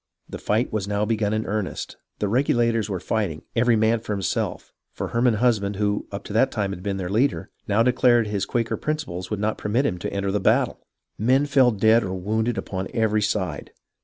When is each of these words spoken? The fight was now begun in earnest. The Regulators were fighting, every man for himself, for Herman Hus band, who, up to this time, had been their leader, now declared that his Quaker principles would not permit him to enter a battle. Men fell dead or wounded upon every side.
The 0.27 0.39
fight 0.39 0.73
was 0.73 0.87
now 0.87 1.05
begun 1.05 1.31
in 1.31 1.45
earnest. 1.45 1.95
The 2.17 2.27
Regulators 2.27 2.89
were 2.89 2.99
fighting, 2.99 3.43
every 3.55 3.75
man 3.75 3.99
for 3.99 4.13
himself, 4.13 4.73
for 4.91 5.09
Herman 5.09 5.35
Hus 5.35 5.59
band, 5.59 5.75
who, 5.75 6.07
up 6.11 6.23
to 6.23 6.33
this 6.33 6.47
time, 6.49 6.71
had 6.71 6.81
been 6.81 6.97
their 6.97 7.07
leader, 7.07 7.51
now 7.67 7.83
declared 7.83 8.25
that 8.25 8.31
his 8.31 8.47
Quaker 8.47 8.77
principles 8.77 9.29
would 9.29 9.39
not 9.39 9.59
permit 9.59 9.85
him 9.85 9.99
to 9.99 10.11
enter 10.11 10.29
a 10.29 10.39
battle. 10.39 10.87
Men 11.19 11.45
fell 11.45 11.69
dead 11.69 12.03
or 12.03 12.15
wounded 12.15 12.57
upon 12.57 12.87
every 12.95 13.21
side. 13.21 13.73